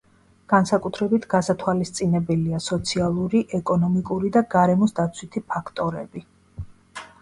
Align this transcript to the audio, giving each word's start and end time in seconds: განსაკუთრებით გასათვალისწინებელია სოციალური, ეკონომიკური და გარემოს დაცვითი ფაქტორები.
განსაკუთრებით 0.53 1.27
გასათვალისწინებელია 1.33 2.63
სოციალური, 2.69 3.45
ეკონომიკური 3.61 4.35
და 4.41 4.47
გარემოს 4.59 5.01
დაცვითი 5.03 5.49
ფაქტორები. 5.55 6.31